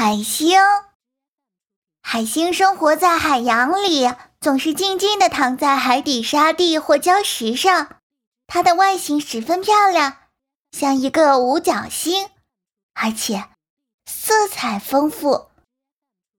[0.00, 0.56] 海星，
[2.02, 4.08] 海星生活在海洋里，
[4.40, 7.96] 总是静静地躺在海底沙地或礁石上。
[8.46, 10.18] 它的外形十分漂亮，
[10.70, 12.28] 像一个五角星，
[12.94, 13.48] 而且
[14.06, 15.48] 色彩丰富。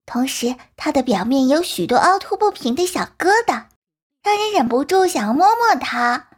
[0.05, 3.65] 同时，它的表面有许多凹凸不平的小疙瘩，
[4.23, 6.29] 让人忍不住想要摸摸它。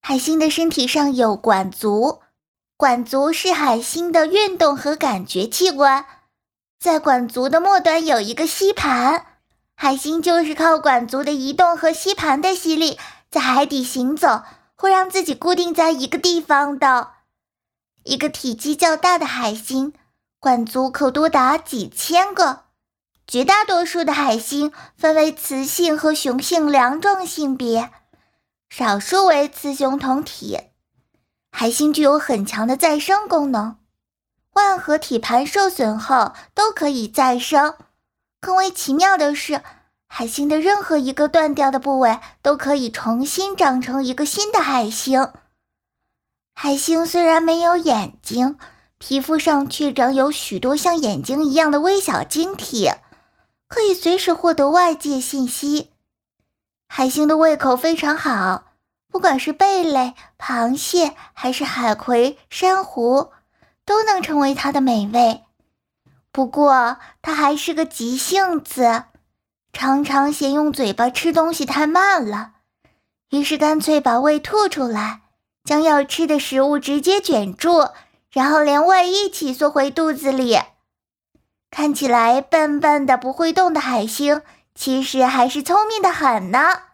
[0.00, 2.22] 海星的身体上有管足。
[2.78, 6.06] 管足是海星的运动和感觉器官，
[6.78, 9.26] 在管足的末端有一个吸盘，
[9.74, 12.96] 海星就是靠管足的移动和吸盘的吸力，
[13.32, 14.44] 在海底行走，
[14.76, 17.14] 会让自己固定在一个地方的。
[18.04, 19.92] 一个体积较大的海星，
[20.38, 22.60] 管足可多达几千个。
[23.26, 27.90] 绝大多数的海星分为雌性和雄性两种性别，
[28.70, 30.60] 少数为雌雄同体。
[31.50, 33.76] 海星具有很强的再生功能，
[34.52, 37.74] 腕和体盘受损后都可以再生。
[38.40, 39.62] 更为奇妙的是，
[40.06, 45.32] 海星的任何一个断掉的部位都可以重新长成一个新的海星。
[46.54, 48.58] 海星虽然没有眼睛，
[48.98, 52.90] 皮肤上却长有许多像眼睛一样的微小晶体，
[53.66, 55.90] 可以随时获得外界信息。
[56.88, 58.67] 海星的胃口非常好。
[59.10, 63.32] 不管是贝类、螃蟹，还是海葵、珊瑚，
[63.84, 65.44] 都能成为它的美味。
[66.30, 69.04] 不过，它还是个急性子，
[69.72, 72.52] 常常嫌用嘴巴吃东西太慢了，
[73.30, 75.22] 于是干脆把胃吐出来，
[75.64, 77.88] 将要吃的食物直接卷住，
[78.30, 80.58] 然后连胃一起缩回肚子里。
[81.70, 84.42] 看起来笨笨的、不会动的海星，
[84.74, 86.87] 其实还是聪明的很呢。